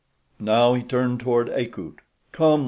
[0.39, 1.99] Now he turned toward Akut.
[2.31, 2.59] "Come!"